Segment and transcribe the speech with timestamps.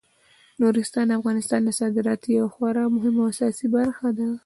[0.61, 4.29] نورستان د افغانستان د صادراتو یوه خورا مهمه او اساسي برخه ده.